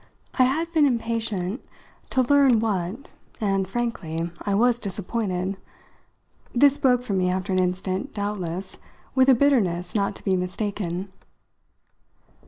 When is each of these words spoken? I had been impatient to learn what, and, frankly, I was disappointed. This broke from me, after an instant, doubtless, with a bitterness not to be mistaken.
I 0.33 0.45
had 0.45 0.71
been 0.73 0.87
impatient 0.87 1.61
to 2.09 2.23
learn 2.23 2.57
what, 2.59 3.07
and, 3.39 3.67
frankly, 3.67 4.31
I 4.41 4.55
was 4.55 4.79
disappointed. 4.79 5.57
This 6.55 6.79
broke 6.79 7.03
from 7.03 7.19
me, 7.19 7.29
after 7.29 7.53
an 7.53 7.59
instant, 7.59 8.11
doubtless, 8.11 8.79
with 9.13 9.29
a 9.29 9.35
bitterness 9.35 9.93
not 9.93 10.15
to 10.15 10.23
be 10.23 10.35
mistaken. 10.35 11.13